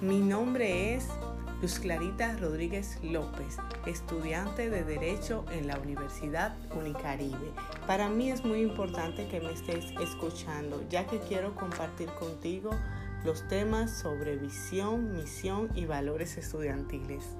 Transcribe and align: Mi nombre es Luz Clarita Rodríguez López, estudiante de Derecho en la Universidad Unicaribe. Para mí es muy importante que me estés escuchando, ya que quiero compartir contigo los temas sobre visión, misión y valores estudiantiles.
Mi 0.00 0.18
nombre 0.18 0.94
es 0.94 1.08
Luz 1.60 1.78
Clarita 1.78 2.36
Rodríguez 2.38 2.98
López, 3.02 3.56
estudiante 3.86 4.68
de 4.68 4.82
Derecho 4.82 5.44
en 5.52 5.68
la 5.68 5.78
Universidad 5.78 6.56
Unicaribe. 6.74 7.52
Para 7.86 8.08
mí 8.08 8.30
es 8.30 8.44
muy 8.44 8.60
importante 8.60 9.28
que 9.28 9.40
me 9.40 9.52
estés 9.52 9.84
escuchando, 10.00 10.82
ya 10.90 11.06
que 11.06 11.20
quiero 11.20 11.54
compartir 11.54 12.08
contigo 12.18 12.70
los 13.24 13.46
temas 13.46 13.92
sobre 13.92 14.36
visión, 14.36 15.12
misión 15.12 15.70
y 15.74 15.84
valores 15.84 16.36
estudiantiles. 16.36 17.36